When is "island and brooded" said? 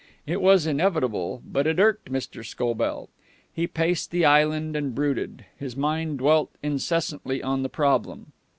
4.25-5.45